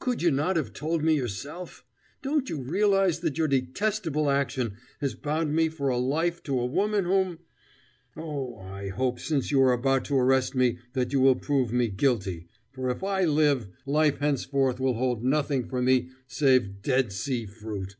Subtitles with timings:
[0.00, 1.84] Could you not have told me yourself?
[2.20, 7.04] Don't you realize that your detestable action has bound me for life to a woman
[7.04, 7.38] whom
[8.16, 11.86] Oh, I hope, since you are about to arrest me, that you will prove me
[11.86, 17.46] guilty, for if I live, life henceforth will hold nothing for me save Dead Sea
[17.46, 17.94] fruit!"